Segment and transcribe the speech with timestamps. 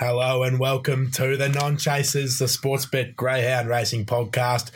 [0.00, 4.70] Hello and welcome to the Non Chasers, the Sportsbet Greyhound Racing Podcast.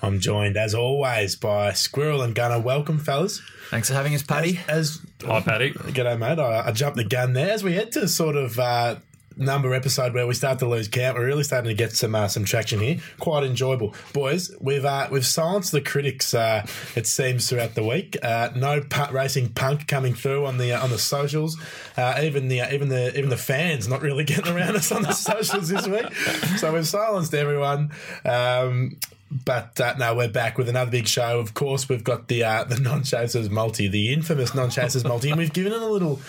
[0.00, 2.60] I'm joined as always by Squirrel and Gunner.
[2.60, 3.42] Welcome, fellas.
[3.70, 4.60] Thanks for having us, Paddy.
[4.68, 5.72] As Hi, Paddy.
[5.72, 6.38] g'day, mate.
[6.38, 9.00] I, I jumped the gun there as we head to sort of uh,
[9.36, 11.16] number episode where we start to lose count.
[11.16, 12.98] We're really starting to get some uh, some traction here.
[13.18, 14.54] Quite enjoyable, boys.
[14.60, 16.34] We've uh, we've silenced the critics.
[16.34, 18.16] Uh, it seems throughout the week.
[18.22, 21.56] Uh, no racing punk coming through on the uh, on the socials.
[21.96, 25.12] Uh, even the even the even the fans not really getting around us on the
[25.12, 26.12] socials this week.
[26.58, 27.92] So we've silenced everyone.
[28.24, 28.98] Um,
[29.44, 31.38] but uh, no, we're back with another big show.
[31.38, 35.30] Of course, we've got the uh, the non chasers multi, the infamous non chasers multi,
[35.30, 36.20] and we've given it a little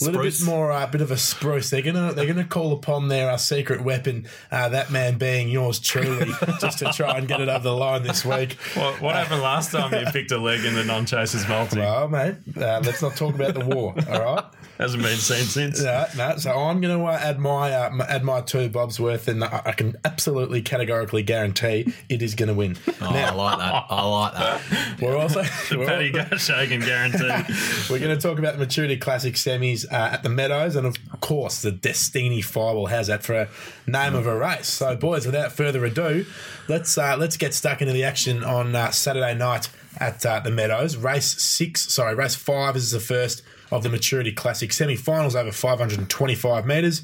[0.00, 0.46] little bit Spruce.
[0.46, 1.70] more, uh, bit of a spruce.
[1.70, 5.78] They're gonna they're gonna call upon their uh, secret weapon, uh, that man being yours
[5.78, 8.54] truly, just to try and get it over the line this week.
[8.74, 11.78] What, what happened last time you picked a leg in the non-chasers multi?
[11.78, 13.94] Well, mate, uh, let's not talk about the war.
[14.10, 14.44] All right.
[14.78, 15.82] Hasn't been seen since.
[15.82, 16.36] No, no.
[16.38, 19.62] So I'm going to uh, add my uh, add my two bobs worth, and I,
[19.66, 22.76] I can absolutely categorically guarantee it is going to win.
[23.00, 23.86] Oh, I like that.
[23.88, 25.00] I like that.
[25.00, 27.90] We're also we're, Paddy Garshagen guaranteed.
[27.90, 30.96] We're going to talk about the Maturity Classic semis uh, at the Meadows, and of
[31.20, 33.48] course, the Destini Fireball has that for a
[33.86, 34.68] name of a race.
[34.68, 36.24] So, boys, without further ado,
[36.68, 40.50] let's uh, let's get stuck into the action on uh, Saturday night at uh, the
[40.50, 40.96] Meadows.
[40.96, 46.66] Race six, sorry, race five is the first of the Maturity Classic semi-finals over 525
[46.66, 47.02] metres.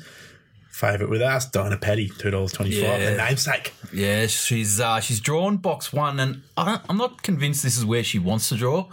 [0.78, 3.00] Favourite with us, Dyna Patty, two dollars twenty-five.
[3.00, 3.10] Yeah.
[3.10, 3.74] The namesake.
[3.92, 8.04] Yeah, she's uh, she's drawn box one, and I I'm not convinced this is where
[8.04, 8.86] she wants to draw.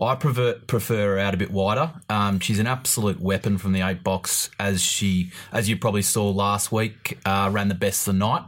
[0.00, 1.94] I prefer prefer her out a bit wider.
[2.08, 6.30] Um, she's an absolute weapon from the eight box, as she as you probably saw
[6.30, 8.44] last week, uh, ran the best of the night.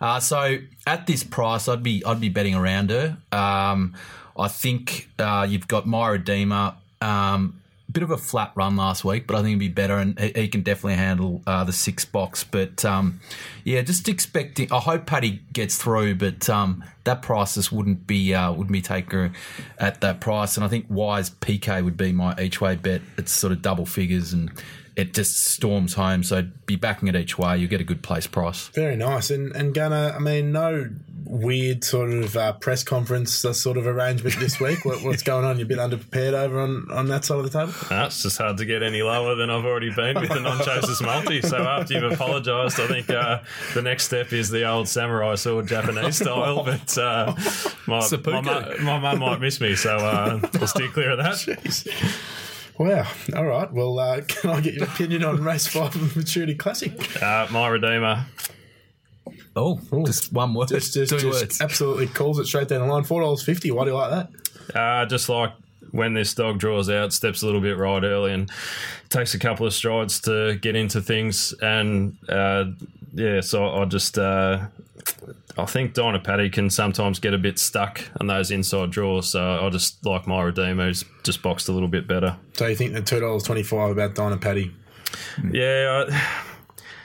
[0.00, 3.16] Uh, so at this price, I'd be I'd be betting around her.
[3.32, 3.96] Um,
[4.38, 6.74] I think uh, you've got My Redeemer.
[7.00, 7.60] Um,
[7.96, 10.48] bit of a flat run last week, but I think he'd be better, and he,
[10.48, 12.44] can definitely handle uh, the six box.
[12.44, 13.20] But um,
[13.64, 14.70] yeah, just expecting.
[14.70, 18.82] I hope Paddy gets through, but um, that price just wouldn't be uh, wouldn't be
[18.82, 19.32] take her
[19.78, 20.58] at that price.
[20.58, 23.00] And I think Wise PK would be my each way bet.
[23.16, 24.50] It's sort of double figures, and
[24.96, 26.22] it just storms home.
[26.22, 27.58] So be backing it each way.
[27.58, 28.68] You get a good place price.
[28.68, 29.30] Very nice.
[29.30, 30.88] And and Gunnar, I mean, no
[31.26, 34.84] weird sort of uh, press conference uh, sort of arrangement this week.
[34.84, 35.58] what, what's going on?
[35.58, 37.72] You're a bit underprepared over on, on that side of the table?
[37.90, 41.02] No, it's just hard to get any lower than I've already been with the non-chasers
[41.02, 41.42] multi.
[41.42, 43.40] So after you've apologised, I think uh,
[43.74, 46.64] the next step is the old samurai sword Japanese style.
[46.64, 47.34] But uh,
[47.86, 48.82] my, my, Seppuku.
[48.82, 52.12] my mum might miss me, so uh, we'll steer clear of that.
[52.78, 53.06] Wow.
[53.34, 53.72] All right.
[53.72, 57.22] Well, uh, can I get your opinion on race five of the Maturity Classic?
[57.22, 58.26] Uh, my redeemer.
[59.56, 61.60] Oh, just one word, Just, just, two just words.
[61.60, 63.04] absolutely calls it straight down the line.
[63.04, 63.70] Four dollars fifty.
[63.70, 64.76] Why do you like that?
[64.78, 65.52] Uh, just like
[65.92, 68.50] when this dog draws out, steps a little bit right early and
[69.08, 71.54] takes a couple of strides to get into things.
[71.62, 72.66] And uh,
[73.14, 74.66] yeah, so I just uh,
[75.58, 79.30] I think Dyna Patty can sometimes get a bit stuck on those inside draws.
[79.30, 82.36] So I just like my redeemer who's just boxed a little bit better.
[82.52, 84.74] So you think the two dollars twenty five about Dyna Patty?
[85.50, 86.42] Yeah, I,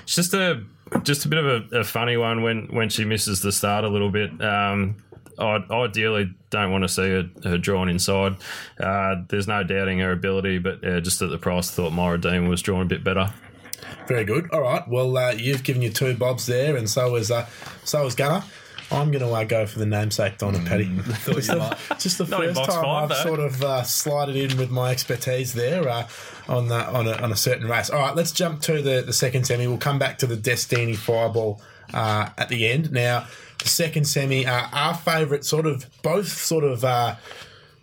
[0.04, 0.64] it's just a
[1.04, 3.90] just a bit of a, a funny one when when she misses the start a
[3.90, 4.42] little bit.
[4.44, 4.98] Um,
[5.40, 8.36] I ideally don't want to see her, her drawn inside.
[8.80, 12.20] Uh, there's no doubting her ability, but yeah, just at the price, I thought Myra
[12.20, 13.34] Dean was drawn a bit better.
[14.12, 14.52] Very good.
[14.52, 14.86] All right.
[14.90, 17.48] Well, uh, you've given your two bobs there, and so is uh,
[17.86, 18.44] so is Gunnar.
[18.92, 20.84] I'm going to uh, go for the namesake Donna Petty.
[21.26, 23.24] just, the, just the first time five, I've though.
[23.24, 26.10] sort of uh, slided in with my expertise there uh,
[26.50, 27.90] on that on a, on a certain race.
[27.90, 29.66] All right, let's jump to the, the second semi.
[29.66, 31.62] We'll come back to the Destini Fireball
[31.94, 32.92] uh, at the end.
[32.92, 33.28] Now,
[33.60, 36.84] the second semi, uh, our favourite, sort of both sort of.
[36.84, 37.16] Uh,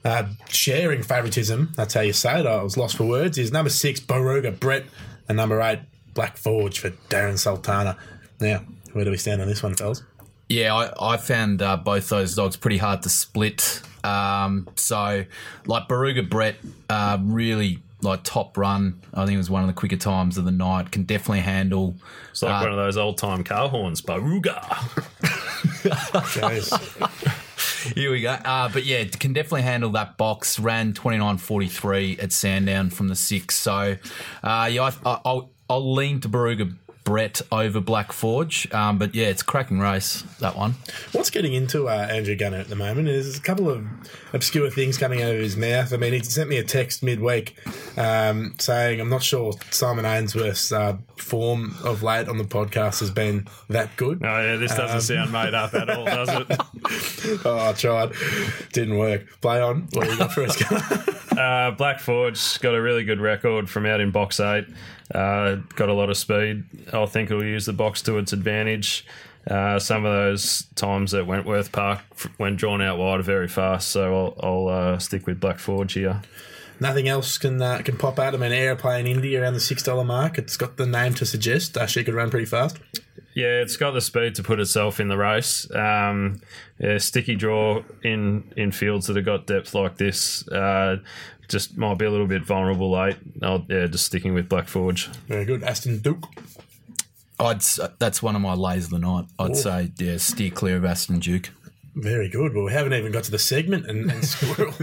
[0.05, 2.47] uh, sharing favouritism, that's how you say it.
[2.47, 3.37] I was lost for words.
[3.37, 4.85] Is number six, Baruga Brett,
[5.29, 5.81] and number eight,
[6.19, 7.97] Black Forge for Darren Sultana.
[8.41, 10.03] Now, where do we stand on this one, fellas?
[10.49, 13.83] Yeah, I, I found uh, both those dogs pretty hard to split.
[14.03, 15.25] Um, so,
[15.67, 16.57] like Baruga Brett,
[16.91, 19.01] uh, really like top run.
[19.15, 20.91] I think it was one of the quicker times of the night.
[20.91, 21.95] Can definitely handle.
[22.33, 24.59] It's like Uh, one of those old time car horns, Baruga.
[27.95, 28.31] Here we go.
[28.33, 30.59] Uh, but yeah, can definitely handle that box.
[30.59, 33.55] Ran twenty nine forty three at Sandown from the six.
[33.55, 33.97] So,
[34.43, 36.75] uh, yeah, I, I, I'll, I'll lean to Baruga
[37.09, 38.71] Brett over Black Forge.
[38.71, 40.75] Um, but yeah, it's a cracking race that one.
[41.13, 43.09] What's getting into uh, Andrew Gunner at the moment?
[43.09, 43.87] is a couple of
[44.35, 45.91] obscure things coming out of his mouth.
[45.95, 47.57] I mean, he sent me a text midweek
[47.97, 53.11] um, saying, I'm not sure Simon Ainsworth's uh, form of late on the podcast has
[53.11, 54.23] been that good.
[54.23, 56.61] Oh yeah, this doesn't sound made up at all, does it?
[57.45, 58.13] Oh, I tried.
[58.73, 59.41] Didn't work.
[59.41, 59.89] Play on.
[59.93, 60.83] What do you got for us, Gunner?
[61.43, 64.67] uh, Black Forge got a really good record from out in box eight.
[65.15, 66.65] Uh, got a lot of speed.
[66.93, 69.07] I think he'll use the box to its advantage.
[69.49, 72.01] Uh, some of those times at Wentworth Park,
[72.37, 73.89] when drawn out wide, very fast.
[73.89, 76.21] So I'll, I'll uh, stick with Black Forge here.
[76.81, 78.35] Nothing else can uh, can pop out.
[78.35, 80.39] I mean, Aeroplane Indy around the six dollar mark.
[80.39, 82.79] It's got the name to suggest she could run pretty fast.
[83.39, 85.73] Yeah, it's got the speed to put itself in the race.
[85.73, 86.41] Um,
[86.81, 90.49] yeah, sticky draw in in fields that have got depth like this.
[90.49, 90.97] Uh,
[91.49, 93.17] just might be a little bit vulnerable late.
[93.41, 95.07] I'll, yeah, just sticking with Black Forge.
[95.29, 96.25] Very good, Aston Duke.
[97.39, 97.63] I'd
[98.01, 99.27] that's one of my lays of the night.
[99.39, 101.51] I'd say yeah, steer clear of Aston Duke.
[101.95, 102.55] Very good.
[102.57, 104.75] Well, we haven't even got to the segment, and, and Squirrel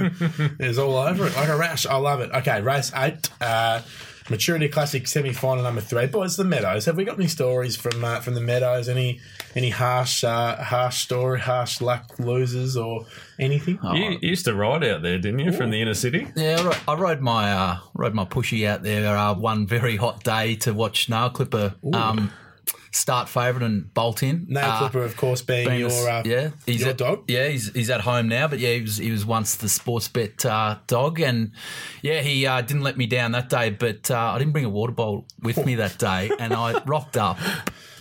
[0.61, 1.85] is all over it like a rash.
[1.85, 2.31] I love it.
[2.31, 3.81] Okay, race eight, uh,
[4.29, 6.07] Maturity Classic semi final number three.
[6.07, 6.85] Boys, the Meadows.
[6.85, 8.89] Have we got any stories from uh, from the Meadows?
[8.89, 9.19] Any
[9.55, 13.05] any harsh uh, harsh story, harsh luck losers, or
[13.39, 13.77] anything?
[13.93, 16.27] You, you used to ride out there, didn't you, from the inner city?
[16.35, 19.95] Yeah, I rode, I rode my uh, rode my pushy out there uh, one very
[19.95, 22.31] hot day to watch Nail Clipper um,
[22.91, 24.45] start favourite and bolt in.
[24.47, 27.23] Nail Uh, Clipper, of course, being, being your uh, yeah, he's your at, dog.
[27.27, 30.07] Yeah, he's he's at home now, but yeah, he was he was once the sports
[30.07, 31.51] bet uh, dog, and
[32.01, 33.69] yeah, he uh, didn't let me down that day.
[33.69, 37.17] But uh, I didn't bring a water bowl with me that day, and I rocked
[37.17, 37.37] up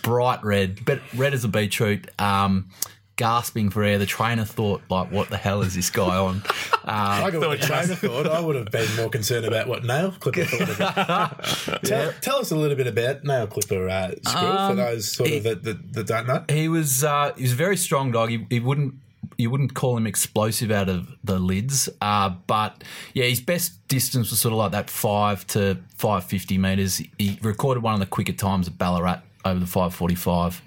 [0.05, 2.09] bright red, but red as a beetroot.
[2.21, 2.69] Um,
[3.17, 6.43] Gasping for air, the trainer thought, like, "What the hell is this guy on?"
[6.85, 8.27] Uh, I got what the trainer thought.
[8.27, 11.83] I would have been more concerned about what Nail Clipper thought of it.
[11.83, 15.31] tell, tell us a little bit about Nail Clipper, uh, Squirrel, Um, for those sort
[15.31, 16.43] of that, that, that don't know.
[16.47, 18.29] he was uh, he was a very strong dog.
[18.29, 18.93] He, he wouldn't
[19.39, 22.83] you wouldn't call him explosive out of the lids, uh, but
[23.15, 27.01] yeah, his best distance was sort of like that five to five fifty meters.
[27.17, 30.61] He recorded one of the quicker times at Ballarat over the five forty five.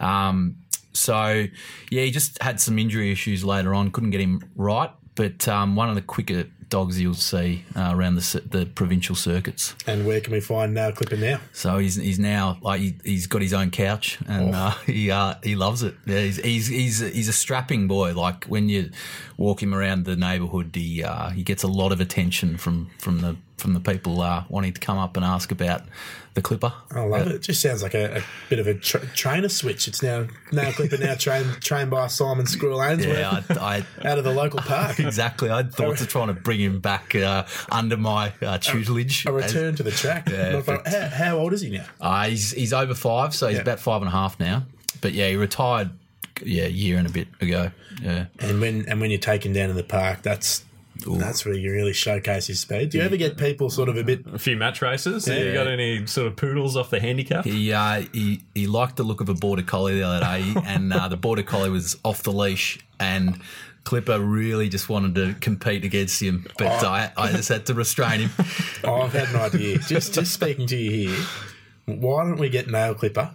[0.00, 0.56] Um,
[0.92, 1.46] so
[1.90, 3.90] yeah, he just had some injury issues later on.
[3.90, 8.14] Couldn't get him right, but um, one of the quicker dogs you'll see uh, around
[8.14, 9.76] the, the provincial circuits.
[9.86, 11.38] And where can we find Nail Clipper now?
[11.52, 15.34] So he's he's now like he, he's got his own couch and uh, he uh,
[15.42, 15.94] he loves it.
[16.06, 18.14] Yeah, he's, he's he's he's a strapping boy.
[18.14, 18.90] Like when you
[19.36, 23.20] walk him around the neighbourhood, he uh, he gets a lot of attention from from
[23.20, 25.82] the from the people uh, wanting to come up and ask about
[26.34, 26.72] the clipper.
[26.90, 27.32] I love it.
[27.32, 29.86] It just sounds like a, a bit of a tra- trainer switch.
[29.86, 34.18] It's now Nail Clipper now trained trained by Simon Squirrel Ainsworth Yeah, I, I out
[34.18, 34.98] of the local park.
[35.00, 35.50] exactly.
[35.50, 39.26] I had thoughts of trying to bring him back uh, under my uh, tutelage.
[39.26, 40.30] A return to the track.
[40.30, 41.84] Not far- how, how old is he now?
[42.00, 43.62] Uh, he's he's over five, so he's Yeah.
[43.62, 44.64] about five and a half now.
[45.00, 45.90] But yeah, he retired.
[46.44, 47.70] Yeah, a year and a bit ago.
[48.02, 48.26] Yeah.
[48.40, 50.64] And when and when you're taken down to the park, that's
[51.18, 52.90] that's where you really showcase his speed.
[52.90, 54.24] Do you ever get people sort of a bit?
[54.32, 55.28] A few match races.
[55.28, 55.38] Yeah.
[55.38, 57.44] you got any sort of poodles off the handicap?
[57.44, 60.92] He, uh, he he liked the look of a border collie the other day, and
[60.92, 63.40] uh, the border collie was off the leash, and
[63.84, 66.88] Clipper really just wanted to compete against him, but oh.
[66.88, 68.30] I, I just had to restrain him.
[68.84, 69.78] Oh, I've had an idea.
[69.78, 71.24] just just speaking to you here.
[71.86, 73.30] Why don't we get Nail Clipper,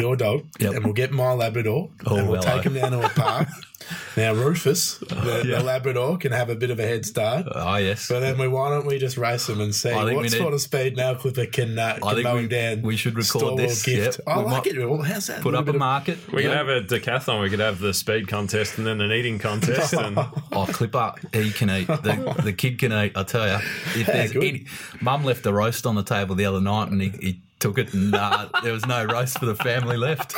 [0.00, 0.74] your dog, Yep.
[0.74, 2.56] and we'll get my Labrador, Oh, and we'll hello.
[2.56, 3.48] take him down to a park.
[4.16, 7.46] now Rufus, the, the Labrador, can have a bit of a head start.
[7.54, 10.22] Oh yes, But then we, why don't we just race him and see what we
[10.22, 12.82] need- sort of speed Nail Clipper can, uh, can think mow we- him down?
[12.82, 14.18] we should record this, Gift.
[14.18, 14.28] yep.
[14.28, 14.76] I We like it.
[14.88, 15.38] Well, how's that?
[15.42, 16.32] put Little up bit a of- market.
[16.32, 17.40] We could have a decathlon.
[17.42, 19.92] We could have the speed contest and then an eating contest.
[19.94, 20.18] And
[20.52, 21.86] Oh, Clipper, he can eat.
[21.86, 23.12] The, the kid can eat.
[23.16, 23.58] I tell you,
[24.00, 24.66] if there's any,
[25.00, 27.92] Mum left a roast on the table the other night, and he, he took it,
[27.94, 30.34] and uh, there was no roast for the family left.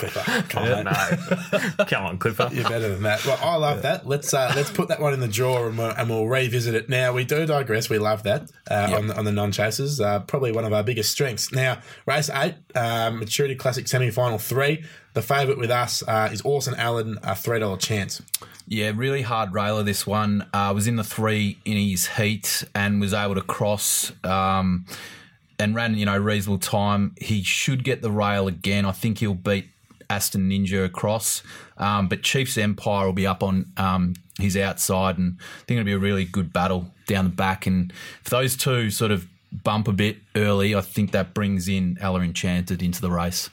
[0.48, 2.50] Come on, no, come on, Clipper.
[2.52, 3.24] You're better than that.
[3.24, 4.06] Well, I love that.
[4.06, 6.88] Let's uh, let's put that one in the drawer and we'll, and we'll revisit it.
[6.88, 7.88] Now we do digress.
[7.88, 10.00] We love that uh, on the, on the non chasers.
[10.00, 11.52] Uh, probably one of our biggest strengths.
[11.52, 14.84] Now race eight, um, maturity classic semi final three.
[15.14, 18.22] The favourite with us uh, is Orson Allen, a three dollar chance.
[18.66, 19.82] Yeah, really hard railer.
[19.82, 24.12] This one uh, was in the three in his heat and was able to cross
[24.24, 24.86] um,
[25.62, 27.14] and ran you know reasonable time.
[27.18, 28.84] He should get the rail again.
[28.84, 29.68] I think he'll beat
[30.10, 31.42] Aston Ninja across,
[31.78, 35.86] um, but Chiefs Empire will be up on um, his outside, and I think it'll
[35.86, 37.66] be a really good battle down the back.
[37.66, 37.92] And
[38.24, 42.20] if those two sort of bump a bit early, I think that brings in Ella
[42.20, 43.48] Enchanted into the race.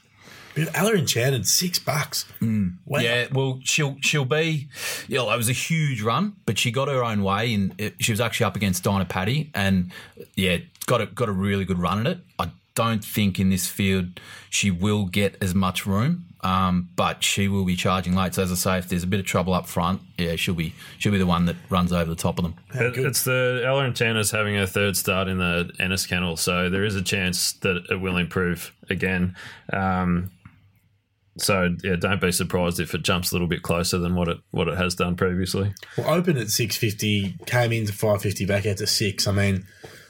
[0.56, 2.26] But Ella Enchanted, six bucks.
[2.42, 3.00] Wow.
[3.00, 4.68] Yeah, well, she'll she'll be.
[5.08, 8.20] Yeah, it was a huge run, but she got her own way, and she was
[8.20, 9.92] actually up against Dyna Patty, and
[10.36, 10.58] yeah,
[10.90, 12.20] got a got a really good run at it.
[12.40, 14.20] I don't think in this field
[14.50, 18.34] she will get as much room, um, but she will be charging late.
[18.34, 20.74] So as I say, if there's a bit of trouble up front, yeah, she'll be
[20.98, 22.56] she'll be the one that runs over the top of them.
[22.74, 26.84] It- it's the Ella Enchanter's having her third start in the Ennis kennel, so there
[26.86, 29.36] is a chance that it will improve again.
[29.74, 30.32] Um,
[31.38, 34.38] so yeah, don't be surprised if it jumps a little bit closer than what it
[34.52, 35.74] what it has done previously.
[35.98, 39.28] Well, opened at 650, came into 550, back out to 6.
[39.28, 39.66] I mean,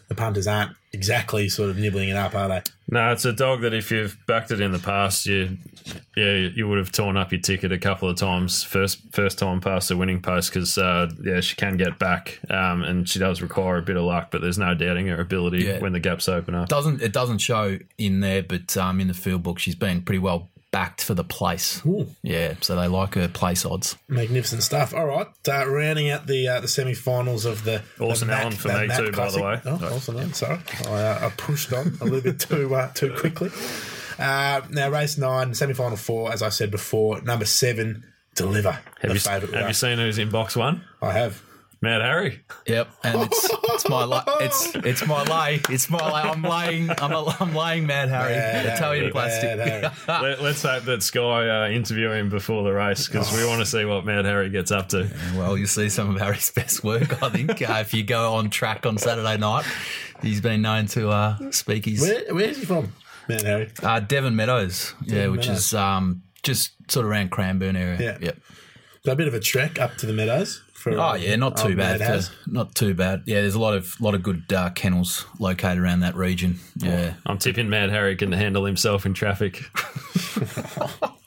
[0.10, 2.62] the punters aren't exactly sort of nibbling it up, are they?
[2.92, 5.58] No, it's a dog that if you've backed it in the past, you
[6.18, 9.62] yeah you would have torn up your ticket a couple of times first first time
[9.62, 13.42] past the winning post because uh, yeah she can get back um, and she does
[13.42, 15.80] require a bit of luck, but there's no doubting her ability Yeah.
[15.80, 16.68] when the gaps open up.
[16.70, 20.20] Doesn't it doesn't show in there, but um, in the field book, she's been pretty
[20.20, 21.84] well backed for the place.
[21.86, 22.08] Ooh.
[22.22, 23.98] Yeah, so they like her place odds.
[24.08, 24.94] Magnificent stuff.
[24.94, 28.68] All right, uh, rounding out the uh, the semi-finals of the Orson the Allen for
[28.70, 29.44] the me Mac too, by the Classic.
[29.44, 29.62] way.
[29.66, 30.34] Oh, Orson Allen.
[30.34, 33.50] Sorry, I, uh, I pushed on a little bit too uh, too quickly.
[34.18, 38.04] Uh, now, race nine, semi-final four, as I said before, number seven,
[38.36, 38.72] deliver.
[38.72, 39.54] Have, the you, favourite.
[39.54, 40.84] have you seen who's in box one?
[41.02, 41.42] I have.
[41.82, 42.42] Mad Harry.
[42.68, 45.62] Yep, and it's it's my la- it's it's my lay.
[45.70, 46.30] It's my lay.
[46.30, 46.90] I'm laying.
[46.90, 48.34] I'm, a, I'm laying Mad Harry.
[48.34, 49.58] Mad Italian Harry, plastic.
[50.08, 51.20] Mad Let, us hope that Sky
[51.50, 54.72] uh, interview him before the race because we want to see what Mad Harry gets
[54.72, 55.10] up to.
[55.36, 57.62] Well, you see some of Harry's best work, I think.
[57.62, 59.64] Uh, if you go on track on Saturday night,
[60.22, 62.92] he's been known to uh, speak his Where, where's he from,
[63.30, 63.72] Mad Harry?
[63.82, 64.94] uh, Devon Meadows.
[65.06, 65.68] yeah, which Meadows.
[65.68, 67.98] is um, just sort of around Cranbourne area.
[68.02, 68.18] Yeah.
[68.20, 68.38] Yep.
[69.06, 70.62] So a bit of a trek up to the meadows.
[70.80, 72.00] For, Oh yeah, not too bad.
[72.00, 73.24] For, not too bad.
[73.26, 76.60] Yeah, there's a lot of lot of good uh, kennels located around that region.
[76.78, 77.16] Yeah.
[77.26, 79.62] I'm tipping Mad Harry can handle himself in traffic.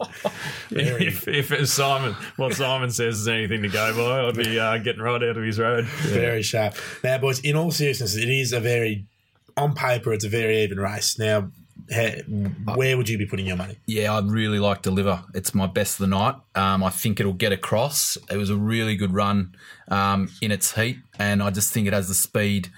[0.74, 4.78] If, if it's Simon, what Simon says is anything to go by, I'd be uh,
[4.78, 5.84] getting right out of his road.
[6.00, 6.74] Very sharp.
[7.04, 9.04] Now, boys, in all seriousness, it is a very,
[9.56, 11.18] on paper, it's a very even race.
[11.18, 11.48] Now, ha-
[12.74, 13.76] where would you be putting your money?
[13.86, 15.22] Yeah, I'd really like Deliver.
[15.34, 16.36] It's my best of the night.
[16.54, 18.16] Um, I think it'll get across.
[18.30, 19.54] It was a really good run
[19.88, 22.70] um, in its heat, and I just think it has the speed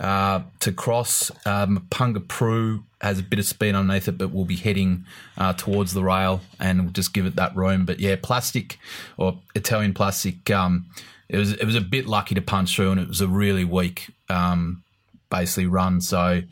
[0.00, 1.30] uh, to cross.
[1.46, 5.04] Um, Punga Prue has a bit of speed underneath it, but will be heading
[5.36, 7.84] uh, towards the rail and will just give it that room.
[7.84, 8.78] But yeah, plastic
[9.16, 10.50] or Italian plastic.
[10.50, 10.86] Um,
[11.28, 13.64] it was it was a bit lucky to punch through, and it was a really
[13.64, 14.82] weak um,
[15.30, 16.00] basically run.
[16.00, 16.42] So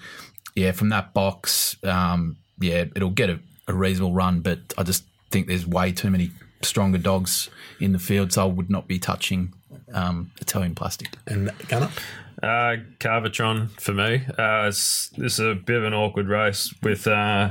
[0.56, 5.04] yeah, from that box, um, yeah, it'll get a, a reasonable run, but I just
[5.30, 6.30] think there's way too many
[6.62, 9.52] stronger dogs in the field, so I would not be touching
[9.92, 11.16] um, Italian plastic.
[11.26, 11.90] And Gunner?
[12.42, 14.24] Uh, Carvatron for me.
[14.38, 17.50] Uh, it's, this is a bit of an awkward race with uh,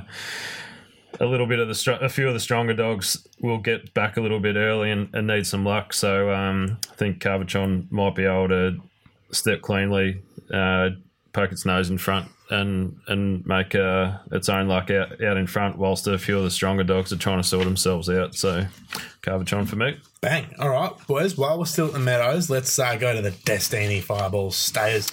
[1.20, 4.18] a little bit of the str- a few of the stronger dogs will get back
[4.18, 5.94] a little bit early and, and need some luck.
[5.94, 8.82] So um, I think Carvatron might be able to
[9.32, 10.22] step cleanly,
[10.54, 10.90] uh,
[11.36, 12.30] poke its nose in front.
[12.50, 16.44] And and make uh, its own luck out, out in front, whilst a few of
[16.44, 18.36] the stronger dogs are trying to sort themselves out.
[18.36, 18.68] So,
[19.24, 19.98] Carvatron for me.
[20.22, 20.54] Bang.
[20.60, 24.00] All right, boys, while we're still at the meadows, let's uh, go to the Destini
[24.00, 25.12] Fireball Stayers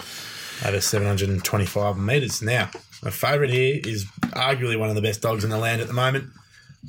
[0.66, 2.42] over 725 metres.
[2.42, 2.70] Now,
[3.02, 5.94] my favourite here is arguably one of the best dogs in the land at the
[5.94, 6.28] moment,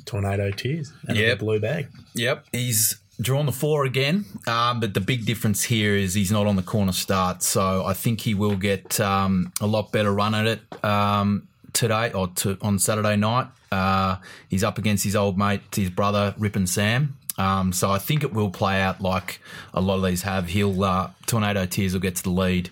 [0.04, 0.92] Tornado Tears.
[1.08, 1.38] And Yep.
[1.38, 1.88] the blue bag.
[2.14, 6.46] Yep, he's drawn the four again, um, but the big difference here is he's not
[6.46, 10.34] on the corner start, so I think he will get um, a lot better run
[10.34, 13.48] at it um, today or to, on Saturday night.
[13.70, 14.16] Uh,
[14.48, 17.16] he's up against his old mate, his brother Rip and Sam.
[17.36, 19.40] Um, so I think it will play out like
[19.72, 20.46] a lot of these have.
[20.48, 22.70] He'll uh, Tornado Tears will get to the lead,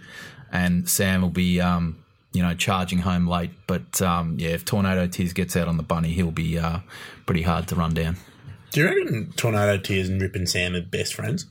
[0.53, 3.51] and Sam will be um, you know charging home late.
[3.67, 6.79] But um, yeah, if Tornado Tears gets out on the bunny, he'll be uh,
[7.27, 8.17] pretty hard to run down.
[8.73, 11.47] Do you reckon Tornado Tears and Rip and Sam are best friends?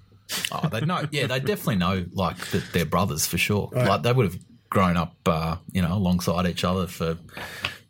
[0.52, 1.08] Oh, they know.
[1.12, 3.70] Yeah, they definitely know like that they're brothers for sure.
[3.74, 7.18] Like they would have grown up, uh, you know, alongside each other for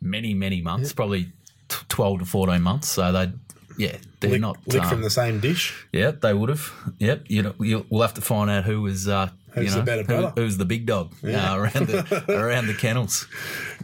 [0.00, 1.26] many, many months, probably
[1.68, 2.88] t- twelve to fourteen months.
[2.88, 3.32] So they,
[3.78, 4.58] yeah, they're Lick, not.
[4.66, 5.86] lick uh, from the same dish.
[5.92, 6.72] yeah, they would have.
[6.98, 7.24] Yep.
[7.28, 9.08] You know, you, we'll have to find out who was.
[9.08, 10.32] Uh, Who's you the know, better who- brother?
[10.34, 13.26] who's the big dog uh, around the around the kennels?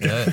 [0.01, 0.33] Yeah.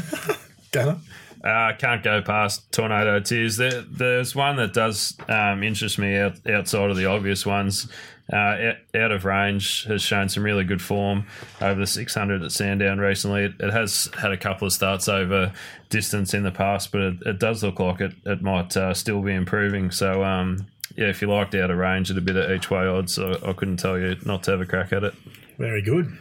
[0.71, 0.97] Gunner?
[1.45, 3.57] Uh, can't go past Tornado Tears.
[3.57, 7.87] There, there's one that does um, interest me out, outside of the obvious ones.
[8.33, 11.27] Uh, out, out of range has shown some really good form
[11.61, 13.43] over the 600 at Sandown recently.
[13.43, 15.53] It, it has had a couple of starts over
[15.89, 19.21] distance in the past, but it, it does look like it, it might uh, still
[19.21, 19.91] be improving.
[19.91, 22.87] So, um, yeah, if you liked out of range at a bit of each way
[22.87, 25.13] odds, I, I couldn't tell you not to have a crack at it.
[25.59, 26.17] Very good.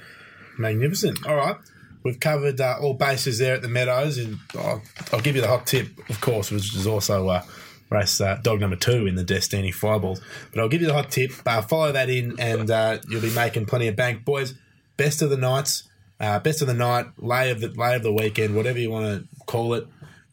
[0.59, 1.27] Magnificent.
[1.27, 1.57] All right.
[2.05, 4.19] We've covered uh, all bases there at the Meadows.
[4.19, 4.83] And I'll,
[5.13, 7.43] I'll give you the hot tip, of course, which is also uh,
[7.91, 10.21] race uh, dog number two in the Destini Fireballs.
[10.53, 11.33] But I'll give you the hot tip.
[11.47, 14.25] Uh, follow that in, and uh, you'll be making plenty of bank.
[14.25, 14.55] Boys,
[14.97, 15.89] best of the nights,
[16.21, 19.07] uh, best of the night, lay of the, lay of the weekend, whatever you want
[19.07, 19.87] to call it.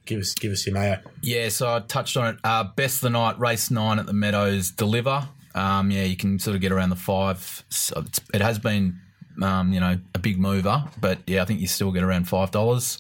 [0.06, 1.00] Give us, give us your mayo.
[1.22, 2.76] Yeah, so I touched on it.
[2.76, 5.30] Best of the night, race nine at the Meadows, deliver.
[5.54, 7.64] Um, yeah, you can sort of get around the five.
[7.70, 9.00] So it has been,
[9.42, 12.52] um, you know, a big mover, but yeah, I think you still get around five
[12.52, 13.00] dollars.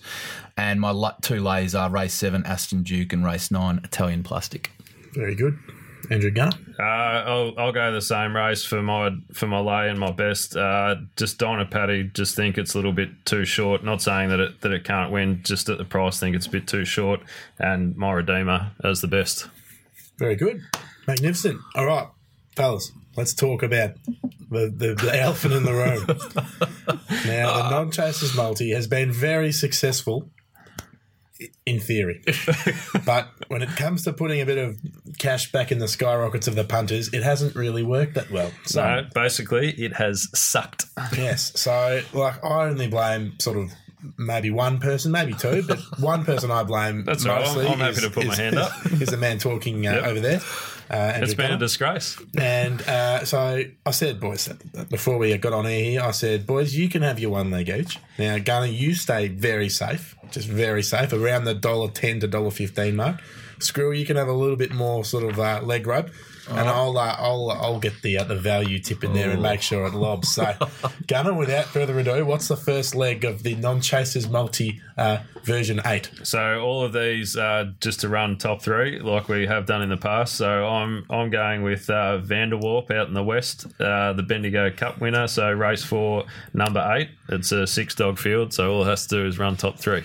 [0.57, 4.71] And my two lays are race seven, Aston Duke, and race nine, Italian Plastic.
[5.13, 5.57] Very good.
[6.09, 6.57] Andrew Gunner.
[6.79, 10.57] Uh, I'll, I'll go the same race for my for my lay and my best.
[10.57, 13.83] Uh, just Donna Patty, just think it's a little bit too short.
[13.83, 16.49] Not saying that it that it can't win, just at the price, think it's a
[16.49, 17.21] bit too short.
[17.59, 19.47] And my Redeemer as the best.
[20.17, 20.61] Very good.
[21.07, 21.59] Magnificent.
[21.75, 22.07] All right,
[22.55, 23.91] fellas, let's talk about
[24.49, 26.05] the, the, the elephant in the room.
[27.25, 30.29] now, the non chasers multi has been very successful
[31.65, 32.23] in theory.
[33.05, 34.77] but when it comes to putting a bit of
[35.17, 38.51] cash back in the skyrockets of the punters, it hasn't really worked that well.
[38.65, 40.85] So, No, basically, it has sucked.
[41.17, 41.51] yes.
[41.59, 43.71] So, like, I only blame sort of
[44.17, 47.45] maybe one person, maybe two, but one person I blame That's all right.
[47.45, 47.67] mostly.
[47.67, 48.71] I'm happy is- to put my is- hand up.
[49.01, 50.03] Is the man talking uh, Yep.
[50.05, 50.41] over there.
[50.91, 52.17] Uh, It's been a disgrace.
[52.37, 54.49] And uh, so I said, boys,
[54.89, 57.69] before we got on air here, I said, boys, you can have your one leg
[57.69, 57.97] each.
[58.19, 62.51] Now, Gunner, you stay very safe, just very safe, around the dollar ten to dollar
[62.51, 63.21] fifteen mark.
[63.59, 66.09] Screw, you can have a little bit more sort of uh, leg rub,
[66.49, 69.61] and I'll uh, I'll I'll get the uh, the value tip in there and make
[69.61, 70.29] sure it lobs.
[70.29, 70.53] So,
[71.07, 75.81] Gunner, without further ado, what's the first leg of the non chasers multi uh, version
[75.85, 76.09] eight?
[76.23, 79.89] So all of these uh, just to run top three, like we have done in
[79.89, 80.35] the past.
[80.35, 84.99] So I'm I'm going with uh, Vanderwarp out in the west, uh, the Bendigo Cup
[84.99, 85.27] winner.
[85.27, 87.09] So race four, number eight.
[87.29, 90.03] It's a six dog field, so all it has to do is run top three.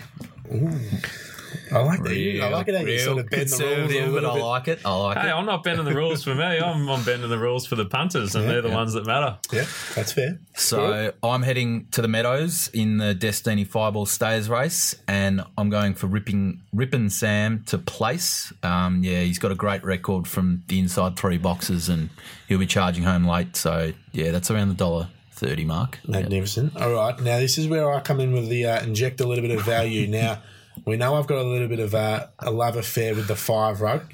[1.76, 2.16] I like that.
[2.16, 4.34] you- I like it how you sort of bend the rules a but little I
[4.34, 4.42] bit.
[4.44, 4.80] like it.
[4.84, 5.32] I like Hey, it.
[5.32, 6.42] I'm not bending the rules for me.
[6.44, 9.38] I'm, I'm bending the rules for the punters, and they're the ones that matter.
[9.52, 9.64] Yeah,
[9.94, 10.38] that's fair.
[10.54, 15.94] So I'm heading to the Meadows in the Destini Fireball Stayers race, and I'm going
[15.94, 18.52] for Ripping Rippin' Sam to place.
[18.62, 22.10] Um, yeah, he's got a great record from the inside three boxes, and
[22.48, 23.56] he'll be charging home late.
[23.56, 25.98] So yeah, that's around the dollar thirty mark.
[26.08, 26.76] Magnificent.
[26.76, 27.18] All right.
[27.20, 29.64] Now, this is where I come in with the uh, inject a little bit of
[29.64, 30.06] value.
[30.06, 30.42] now,
[30.84, 33.80] we know I've got a little bit of uh, a love affair with the five
[33.80, 34.12] rug.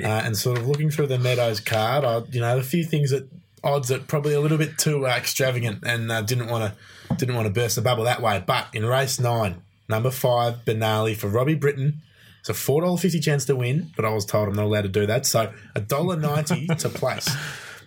[0.00, 3.10] Uh, and sort of looking through the Meadows card, I, you know, a few things
[3.10, 3.28] that
[3.64, 7.34] odds that probably a little bit too uh, extravagant and uh, didn't want to didn't
[7.34, 8.42] want to burst the bubble that way.
[8.44, 12.02] But in race nine, number five, Benali for Robbie Britton.
[12.40, 14.82] It's a four dollar fifty chance to win, but I was told I'm not allowed
[14.82, 15.26] to do that.
[15.26, 17.28] So a dollar ninety to place.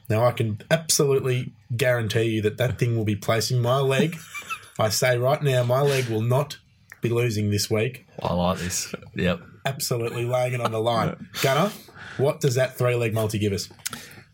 [0.10, 4.17] Now I can absolutely guarantee you that that thing will be placing my leg.
[4.80, 6.58] I say right now, my leg will not
[7.02, 8.06] be losing this week.
[8.22, 8.94] I like this.
[9.16, 9.42] Yep.
[9.66, 11.28] Absolutely laying it on the line.
[11.42, 11.72] Gunner,
[12.18, 13.70] what does that three leg multi give us?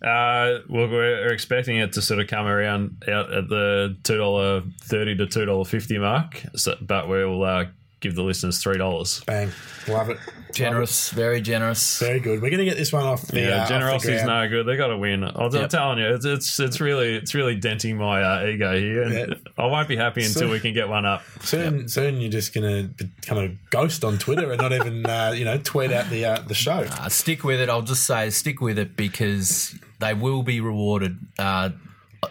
[0.01, 4.61] Uh, well, we're expecting it to sort of come around out at the two dollar
[4.81, 7.65] thirty to two dollar fifty mark, so, but we'll uh,
[7.99, 9.21] give the listeners three dollars.
[9.25, 9.51] Bang,
[9.87, 10.17] love it.
[10.53, 11.99] Generous, very generous.
[11.99, 12.41] Very good.
[12.41, 13.41] We're going to get this one off the.
[13.41, 14.49] Yeah, uh, off the generosity's ground.
[14.51, 14.65] no good.
[14.65, 15.23] They got to win.
[15.23, 15.69] I'm, I'm Yep.
[15.69, 19.25] telling you, it's, it's it's really it's really denting my uh, ego here, and Yeah.
[19.57, 21.21] I won't be happy until So- we can get one up.
[21.41, 25.33] Soon, soon you're just going to become a ghost on Twitter and not even, uh,
[25.35, 26.85] you know, tweet out the uh, the show.
[26.89, 27.69] Uh, stick with it.
[27.69, 31.69] I'll just say stick with it because they will be rewarded uh,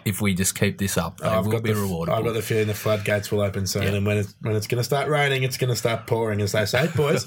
[0.05, 1.17] if we just keep this up.
[1.19, 2.13] They will be the, rewarded.
[2.13, 3.93] I've got the feeling the floodgates will open soon, Yeah.
[3.93, 6.51] and when it's when it's going to start raining, it's going to start pouring, as
[6.51, 7.25] they say, boys.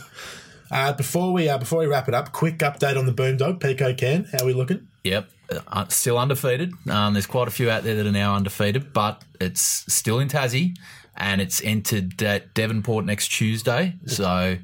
[0.71, 3.95] uh, before we uh, before we wrap it up, quick update on the Boomdog Pico
[3.95, 4.25] Can.
[4.33, 4.87] How are we looking?
[5.05, 5.31] Yep,
[5.69, 6.73] uh, still undefeated.
[6.89, 9.61] Um, there's quite a few out there that are now undefeated, but it's
[9.93, 10.77] still in Tassie,
[11.17, 13.95] and it's entered at Devonport next Tuesday.
[14.07, 14.59] So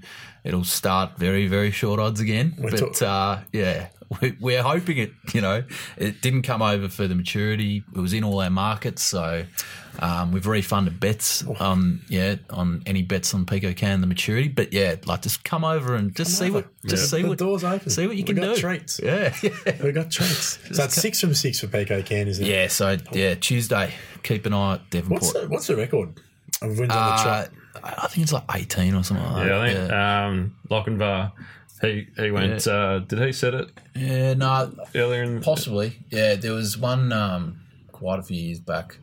[0.46, 2.54] it'll start very very short odds again.
[2.58, 3.88] but talk- uh, yeah.
[4.22, 5.64] we- We're hoping it, you know,
[5.96, 7.82] it didn't come over for the maturity.
[7.94, 9.44] It was in all our markets, so
[9.98, 14.46] um, we've refunded bets on yeah on any bets on Pico Can the maturity.
[14.46, 17.64] But yeah, like just come over and just see what just see the what doors
[17.64, 17.90] open.
[17.90, 18.60] see what you We can got do.
[18.60, 19.00] treats.
[19.02, 19.50] Yeah, yeah.
[19.82, 20.58] We got treats.
[20.70, 22.48] so it's six from six for Pico Can, isn't it?
[22.48, 23.92] Yeah, so yeah, Tuesday.
[24.22, 25.22] Keep an eye at Devonport.
[25.22, 26.20] What's the, what's the record
[26.62, 27.50] of wins on the uh, trot?
[27.82, 29.76] I think it's like eighteen or something like Yeah, I that.
[29.76, 30.26] think yeah.
[30.26, 31.32] um, Lochinvar,
[31.82, 32.66] he he went.
[32.66, 35.40] Uh, did he set it yeah, no, earlier in?
[35.42, 35.98] possibly.
[36.10, 37.60] Yeah, there was one um,
[37.92, 38.98] quite a few years back,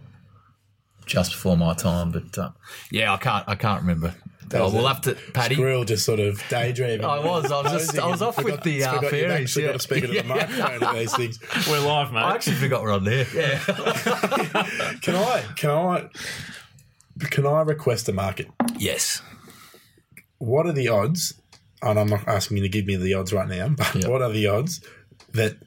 [1.05, 2.11] just before my time.
[2.11, 2.51] But uh,
[2.91, 3.47] yeah, I can't.
[3.47, 4.15] I can't remember.
[4.55, 4.87] Oh, was we'll it.
[4.89, 5.55] have to, Paddy.
[5.55, 7.05] Squirrel just sort of daydreaming.
[7.05, 7.51] I was.
[7.51, 7.97] I was just.
[7.99, 9.41] I was and off with the uh, forgot you've fairies.
[9.49, 9.67] actually Yeah.
[9.69, 11.39] got to speak into the microphone at these things.
[11.67, 12.19] We're live, mate.
[12.19, 13.25] I actually forgot we're on there.
[13.33, 13.57] Yeah.
[15.01, 15.43] Can I?
[15.55, 16.09] Can I?
[17.19, 18.47] Can I request a market?
[18.77, 19.21] yes.
[20.39, 21.35] What are the odds?
[21.81, 24.07] And I'm not asking you to give me the odds right now, but Yeah.
[24.09, 24.81] what are the odds
[25.33, 25.57] that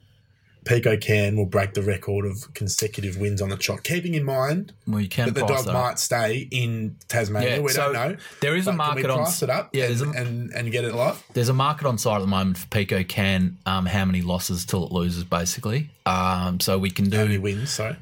[0.64, 3.84] Pico Can will break the record of consecutive wins on the trot?
[3.84, 5.72] Keeping in mind Well, you can that the dog that.
[5.72, 7.56] might stay in Tasmania.
[7.56, 8.16] Yeah, we so don't know.
[8.40, 10.94] there is a market on- price it up Yeah, and, a- and, and get it
[10.94, 11.22] live?
[11.34, 13.58] There's a market on site at the moment for Pico Can.
[13.64, 15.90] Um, how many losses till it loses, basically.
[16.04, 17.16] Um, so we can do.
[17.18, 17.70] How many wins?
[17.70, 17.96] Sorry.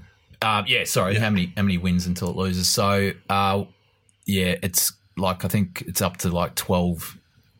[0.44, 2.68] Uh, yeah, sorry, how many how many wins until it loses?
[2.68, 3.64] So, uh,
[4.26, 7.18] yeah, it's like I think it's up to like twelve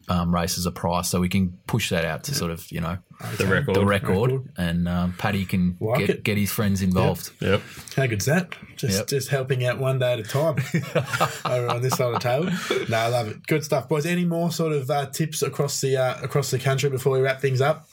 [0.09, 2.99] um, races a price, so we can push that out to sort of you know
[3.39, 3.75] The record.
[3.77, 6.25] the record, and um, Paddy can Like get, it.
[6.25, 7.31] get his friends involved.
[7.41, 7.63] Yep.
[7.97, 8.53] How good's that?
[8.77, 9.07] Just Yep.
[9.07, 10.57] just helping out one day at a time
[11.47, 12.87] over on this side of the table.
[12.91, 13.47] No, I love it.
[13.47, 14.05] Good stuff, boys.
[14.05, 17.41] Any more sort of uh, tips across the uh, across the country before we wrap
[17.41, 17.89] things up?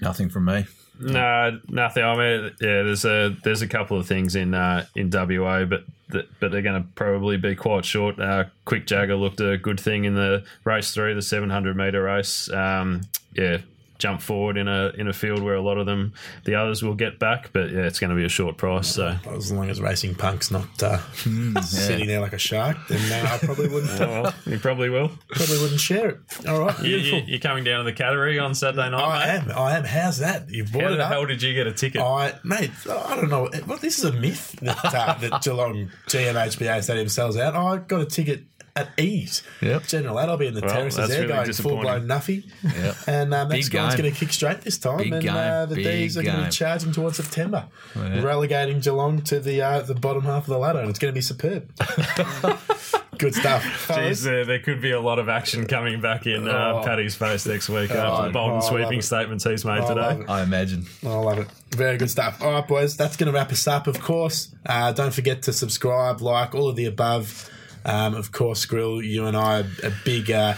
[0.00, 0.66] Nothing from me.
[1.00, 2.04] No, nothing.
[2.04, 5.84] I mean, yeah, there's a there's a couple of things in uh, in WA, but
[6.12, 8.18] th- but they're going to probably be quite short.
[8.20, 12.48] Uh, Quick Jagger looked a good thing in the race three, the 700 meter race.
[12.50, 13.02] Um,
[13.34, 13.58] yeah,
[13.98, 16.12] jump forward in a in a field where a lot of them,
[16.44, 18.88] the others will get back, but yeah, it's going to be a short price.
[18.94, 20.98] So As long as Racing Punk's not uh,
[21.62, 25.10] sitting there like a shark, then uh, I probably wouldn't well, you probably will.
[25.30, 26.18] probably wouldn't share it.
[26.48, 27.18] All right, You, beautiful.
[27.20, 29.00] you, you're coming down to the Cattery on Saturday night.
[29.02, 29.52] I mate?
[29.52, 29.58] am.
[29.58, 29.84] I am.
[29.84, 30.50] How's that?
[30.50, 31.12] You've brought How it the up.
[31.12, 32.00] hell did you get a ticket?
[32.02, 33.48] I, mate, I don't know.
[33.66, 37.54] Well, this is a myth that, uh, that Geelong GMHBA Stadium sells out.
[37.54, 38.44] I got a ticket
[38.76, 39.42] at ease.
[39.60, 39.86] Yep.
[39.86, 42.44] General Ad, I'll be in the Well, terraces that's there really going full blown nuffy.
[42.64, 42.96] Yep.
[43.06, 44.02] And um, that Big score's game.
[44.02, 44.98] going to kick straight this time.
[44.98, 45.34] Big and game.
[45.36, 49.62] Uh, the Big D's are going to be charging towards September, relegating Geelong to the
[49.62, 51.70] uh, the bottom half of the ladder, and it's going to be superb.
[53.18, 53.62] Good stuff.
[53.88, 56.82] Jeez, there, there could be a lot of action coming back in uh, Oh.
[56.84, 59.86] Paddy's face next week after the bold oh, and love sweeping statements he's made I
[59.88, 60.20] today.
[60.22, 60.28] it.
[60.30, 60.84] I imagine.
[61.04, 61.46] I love it.
[61.70, 62.42] Very good stuff.
[62.42, 63.86] All right, boys, that's going to wrap us up.
[63.86, 67.48] Of course, uh, don't forget to subscribe, like all of the above.
[67.84, 70.54] Um, of course, Grill, you and I are, big uh,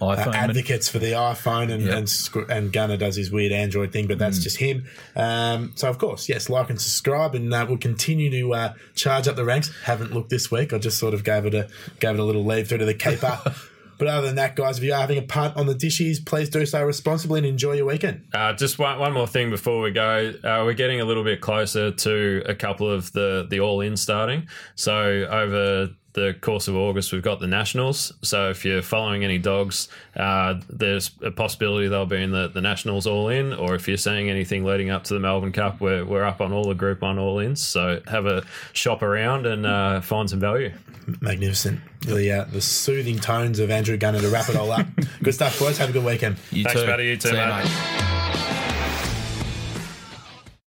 [0.00, 1.96] uh, advocates for the iPhone, and Yep.
[1.96, 4.84] and, and Gunner does his weird Android thing, but that's just him.
[5.16, 9.28] Um, so, of course, yes, like and subscribe, and uh, we'll continue to uh, charge
[9.28, 9.70] up the ranks.
[9.84, 10.72] Haven't looked this week.
[10.72, 11.68] I just sort of gave it a
[12.00, 13.40] gave it a little lead through to the keeper.
[13.96, 16.48] But other than that, guys, if you are having a punt on the dishes, please
[16.48, 18.24] do so responsibly and enjoy your weekend.
[18.34, 20.34] Uh, just one, one more thing before we go.
[20.42, 23.96] Uh, we're getting a little bit closer to a couple of the, the all in
[23.96, 24.48] starting.
[24.74, 28.12] So, over the course of August, we've got the Nationals.
[28.22, 32.60] So, if you're following any dogs, uh, there's a possibility they'll be in the, the
[32.60, 33.52] Nationals all in.
[33.52, 36.52] Or if you're seeing anything leading up to the Melbourne Cup, we're, we're up on
[36.52, 37.62] all the Group 1 all ins.
[37.62, 40.72] So, have a shop around and uh, find some value.
[41.20, 41.80] Magnificent.
[42.00, 44.86] The uh, the soothing tones of Andrew Gunner to wrap it all up.
[45.22, 45.76] Good stuff, boys.
[45.78, 46.38] Have a good weekend.
[46.38, 46.84] Thanks, too.
[46.86, 47.04] Paddy.
[47.04, 47.64] You too, See mate.
[47.64, 48.40] mate.